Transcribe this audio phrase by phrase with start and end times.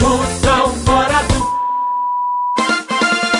[0.00, 1.38] Moção fora do.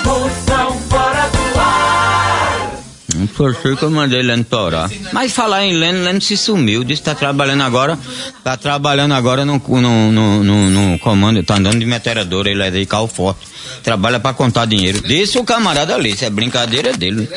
[0.05, 2.71] Moção fora do ar.
[3.15, 4.91] Não foi assim que eu mandei Leno torar.
[5.13, 6.85] Mas falar em Leno, Leno se sumiu.
[6.85, 7.99] Disse que tá trabalhando agora.
[8.45, 11.43] Tá trabalhando agora no, no, no, no, no comando.
[11.43, 12.51] Tá andando de meteoradora.
[12.51, 13.47] Ele é de carro forte.
[13.83, 15.01] Trabalha pra contar dinheiro.
[15.03, 16.11] Disse o camarada ali.
[16.11, 17.29] Isso é brincadeira dele.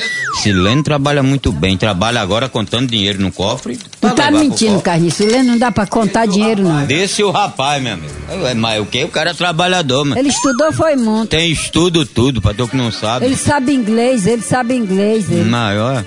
[0.41, 1.77] Se Leno trabalha muito bem.
[1.77, 3.79] Trabalha agora contando dinheiro no cofre.
[4.01, 4.83] Não tá mentindo, cofre.
[4.83, 5.25] Carniço.
[5.25, 6.85] Lê não dá pra contar dinheiro, não.
[6.85, 8.20] Disse o rapaz, meu amigo.
[8.31, 9.03] É, Mas o que?
[9.03, 10.19] O cara é trabalhador, mano.
[10.19, 11.29] Ele estudou, foi muito.
[11.29, 13.25] Tem estudo tudo, pra tu que não sabe.
[13.25, 15.29] Ele sabe inglês, ele sabe inglês.
[15.29, 15.43] Ele.
[15.49, 16.03] Maior.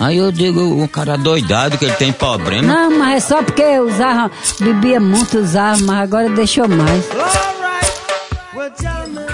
[0.00, 2.62] Aí eu digo, o cara doidado que ele tem problema.
[2.62, 7.04] Não, mas é só porque usava, bebia muito, usava, mas agora deixou mais.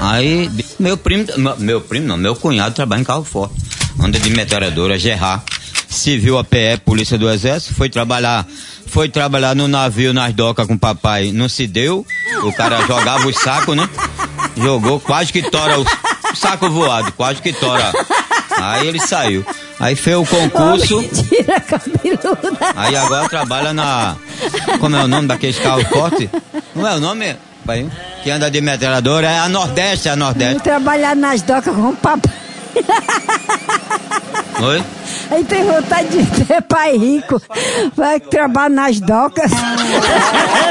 [0.00, 1.24] Aí, meu primo,
[1.58, 3.54] meu- primo não, meu cunhado trabalha em carro forte.
[4.02, 5.42] Anda de metralhadora, Gerard.
[5.94, 8.46] Civil APE, Polícia do Exército, foi trabalhar,
[8.86, 11.30] foi trabalhar no navio, nas docas com o papai.
[11.32, 12.04] Não se deu,
[12.42, 13.88] o cara jogava os sacos, né?
[14.56, 15.86] Jogou, quase que tora o
[16.34, 17.92] saco voado, quase que tora.
[18.60, 19.44] Aí ele saiu.
[19.80, 21.02] Aí fez o concurso.
[21.02, 22.58] Tira cabeluda.
[22.76, 24.16] Aí agora trabalha na.
[24.78, 26.28] Como é o nome daqueles carros fortes?
[26.74, 27.36] Não é o nome?
[27.64, 27.90] pai?
[28.22, 29.26] Que anda de metralhadora?
[29.28, 30.62] É a Nordeste, é a Vou Nordeste.
[30.62, 32.32] trabalhar nas docas com o papai.
[34.62, 34.84] Oi?
[35.30, 37.40] Aí tem vontade de ter pai rico.
[37.94, 39.50] Vai trabalhar nas docas.